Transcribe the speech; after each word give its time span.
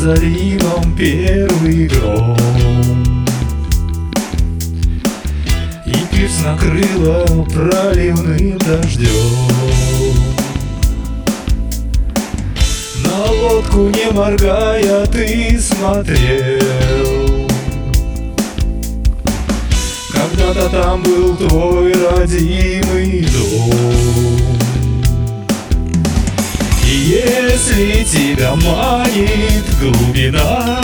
заливом 0.00 0.96
первый 0.96 1.86
гром 1.88 2.36
И 5.84 5.94
пирс 6.10 6.40
накрыло 6.42 7.44
проливным 7.44 8.56
дождем. 8.58 9.10
На 13.04 13.30
лодку 13.30 13.90
не 13.90 14.10
моргая 14.10 15.04
ты 15.06 15.60
смотрел. 15.60 17.46
Когда-то 20.12 20.70
там 20.70 21.02
был 21.02 21.36
твой 21.36 21.92
родимый 21.92 23.26
дом 23.26 24.39
если 26.92 28.04
тебя 28.04 28.54
манит 28.56 29.64
глубина 29.80 30.80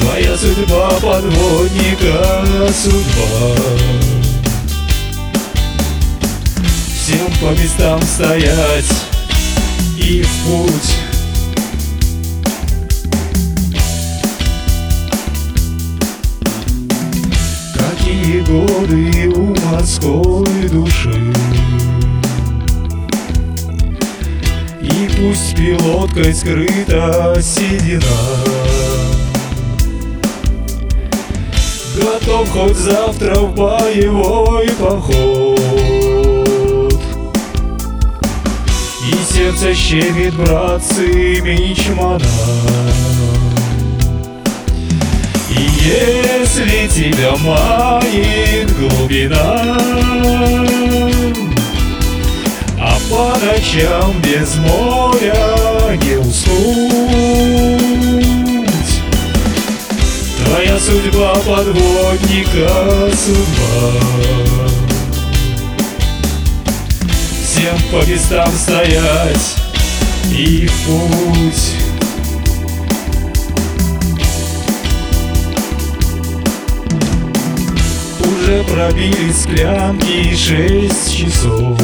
Твоя 0.00 0.36
судьба 0.36 0.90
подводника 1.00 2.44
судьба. 2.72 3.56
Всем 6.94 7.32
по 7.40 7.50
местам 7.60 8.00
стоять 8.02 8.92
и 9.98 10.22
в 10.22 10.30
путь 10.44 11.01
Какие 18.22 18.40
годы 18.42 19.32
у 19.34 19.52
морской 19.66 20.68
души. 20.68 21.34
И 24.80 25.10
пусть 25.16 25.56
пилоткой 25.56 26.32
скрыта 26.32 27.36
седина. 27.42 28.00
Готов 31.96 32.48
хоть 32.50 32.76
завтра 32.76 33.34
в 33.40 33.56
боевой 33.56 34.70
поход. 34.78 35.58
И 39.04 39.34
сердце 39.34 39.74
щемит, 39.74 40.34
братцы, 40.34 41.40
мичмана 41.40 42.24
И 45.56 45.60
если 45.82 46.88
тебя 46.88 47.32
манит 47.36 48.70
глубина 48.78 49.78
А 52.78 52.98
по 53.10 53.36
ночам 53.44 54.14
без 54.22 54.56
моря 54.56 55.96
не 56.02 56.16
уснуть 56.16 57.52
Твоя 60.44 60.78
судьба 60.78 61.34
подводника 61.34 63.10
судьба. 63.16 64.32
Всем 67.42 67.78
по 67.90 68.06
местам 68.06 68.50
стоять 68.52 69.56
и 70.30 70.66
в 70.66 70.72
путь 70.86 71.91
пробили 78.72 79.32
склянки 79.32 80.34
шесть 80.34 81.14
часов. 81.14 81.78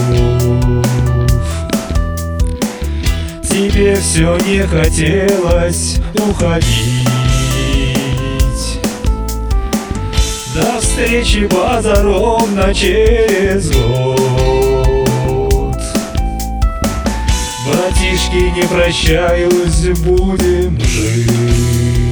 Тебе 3.43 3.97
все 3.97 4.39
не 4.47 4.63
хотелось 4.67 5.97
уходить. 6.15 7.09
До 10.55 10.81
встречи 10.81 11.47
база 11.53 12.03
ровно 12.03 12.75
через 12.75 13.71
год. 13.71 14.19
Братишки, 17.67 18.53
не 18.57 18.63
прощаюсь, 18.63 19.99
будем 19.99 20.81
жить 20.81 22.08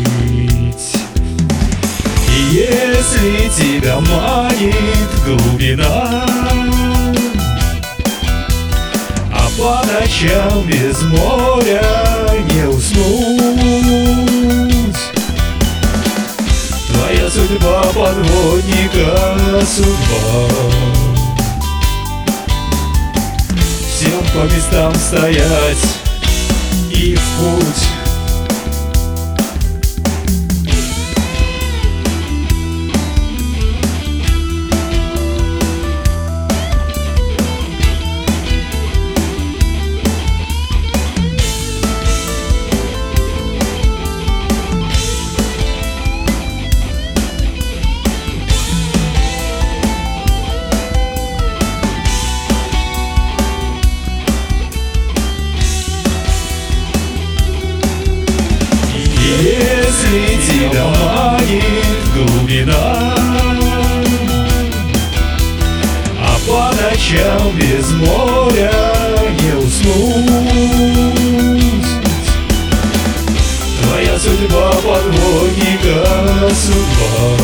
И 2.37 2.39
если 2.39 3.49
тебя 3.49 3.99
манит 3.99 5.11
глубина. 5.25 6.27
А 9.33 9.49
по 9.57 9.83
ночам 9.87 10.63
без 10.67 11.01
моря 11.03 11.83
не 12.53 12.69
уснуть. 12.69 13.77
Твоя 16.89 17.31
судьба 17.31 17.83
подводника 17.95 19.39
судьба. 19.65 20.49
Всем 23.95 24.23
по 24.35 24.45
местам 24.55 24.95
стоять 24.95 25.85
и 26.91 27.17
в 27.17 27.23
путь 27.39 27.86
Если 59.39 60.39
тебя 60.47 60.87
манит 60.87 62.01
глубина 62.15 63.15
А 66.19 66.39
по 66.47 66.73
ночам 66.75 67.55
без 67.55 67.91
моря 67.93 68.73
не 69.39 69.53
уснуть. 69.59 70.67
Твоя 73.83 74.19
судьба 74.19 74.71
подводника 74.73 76.01
судьба. 76.55 77.37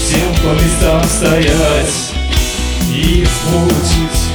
Всем 0.00 0.34
по 0.42 0.54
местам 0.54 1.04
стоять 1.04 2.14
и 2.90 3.24
в 3.24 3.28
путь 3.50 4.25